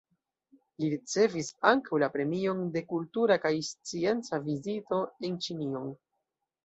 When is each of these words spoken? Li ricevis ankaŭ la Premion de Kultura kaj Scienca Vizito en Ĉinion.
Li 0.83 0.87
ricevis 0.93 1.51
ankaŭ 1.71 1.99
la 2.03 2.09
Premion 2.15 2.63
de 2.77 2.83
Kultura 2.93 3.37
kaj 3.47 3.53
Scienca 3.71 4.41
Vizito 4.49 5.03
en 5.31 5.37
Ĉinion. 5.47 5.87